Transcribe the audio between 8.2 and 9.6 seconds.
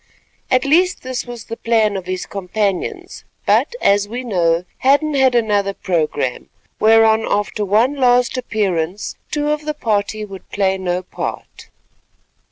appearance two